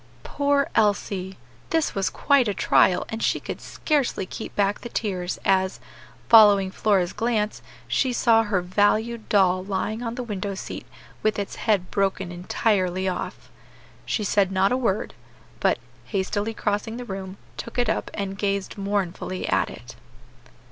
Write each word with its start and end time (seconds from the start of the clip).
Poor 0.23 0.67
Elsie! 0.73 1.37
this 1.69 1.93
was 1.93 2.09
quite 2.09 2.47
a 2.47 2.55
trial, 2.55 3.05
and 3.09 3.21
she 3.21 3.39
could 3.39 3.61
scarcely 3.61 4.25
keep 4.25 4.55
back 4.55 4.81
the 4.81 4.89
tears 4.89 5.37
as, 5.45 5.79
following 6.27 6.71
Flora's 6.71 7.13
glance, 7.13 7.61
she 7.87 8.11
saw 8.11 8.41
her 8.41 8.61
valued 8.63 9.29
doll 9.29 9.63
lying 9.63 10.01
on 10.01 10.15
the 10.15 10.23
window 10.23 10.55
seat 10.55 10.87
with 11.21 11.37
its 11.37 11.55
head 11.55 11.91
broken 11.91 12.31
entirely 12.31 13.07
off. 13.07 13.51
She 14.03 14.23
said 14.23 14.51
not 14.51 14.71
a 14.71 14.75
word, 14.75 15.13
but, 15.59 15.77
hastily 16.05 16.55
crossing 16.55 16.97
the 16.97 17.05
room, 17.05 17.37
took 17.55 17.77
it 17.77 17.87
up 17.87 18.09
and 18.15 18.39
gazed 18.39 18.79
mournfully 18.79 19.47
at 19.49 19.69
it. 19.69 19.95